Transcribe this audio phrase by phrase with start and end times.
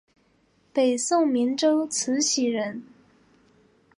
[0.73, 2.83] 北宋明州慈溪人。